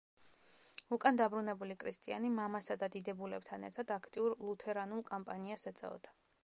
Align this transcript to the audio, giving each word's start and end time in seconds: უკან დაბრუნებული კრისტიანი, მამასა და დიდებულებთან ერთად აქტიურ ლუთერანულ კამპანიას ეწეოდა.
უკან 0.95 1.19
დაბრუნებული 1.19 1.75
კრისტიანი, 1.83 2.31
მამასა 2.39 2.79
და 2.85 2.91
დიდებულებთან 2.97 3.69
ერთად 3.71 3.95
აქტიურ 3.99 4.39
ლუთერანულ 4.49 5.11
კამპანიას 5.13 5.73
ეწეოდა. 5.73 6.21